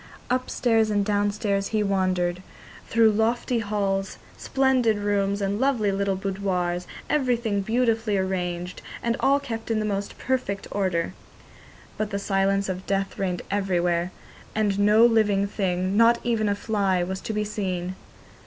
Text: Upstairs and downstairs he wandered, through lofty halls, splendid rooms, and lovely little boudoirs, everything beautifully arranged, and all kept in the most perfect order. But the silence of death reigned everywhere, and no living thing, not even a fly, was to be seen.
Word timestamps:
Upstairs 0.31 0.89
and 0.89 1.05
downstairs 1.05 1.67
he 1.67 1.83
wandered, 1.83 2.41
through 2.87 3.11
lofty 3.11 3.59
halls, 3.59 4.17
splendid 4.35 4.97
rooms, 4.97 5.43
and 5.43 5.59
lovely 5.59 5.91
little 5.91 6.15
boudoirs, 6.15 6.87
everything 7.07 7.61
beautifully 7.61 8.17
arranged, 8.17 8.81
and 9.03 9.15
all 9.19 9.39
kept 9.39 9.69
in 9.69 9.77
the 9.77 9.85
most 9.85 10.17
perfect 10.17 10.65
order. 10.71 11.13
But 11.99 12.09
the 12.09 12.17
silence 12.17 12.67
of 12.67 12.87
death 12.87 13.19
reigned 13.19 13.43
everywhere, 13.51 14.11
and 14.55 14.79
no 14.79 15.05
living 15.05 15.45
thing, 15.45 15.95
not 15.95 16.17
even 16.23 16.49
a 16.49 16.55
fly, 16.55 17.03
was 17.03 17.21
to 17.21 17.31
be 17.31 17.43
seen. 17.43 17.93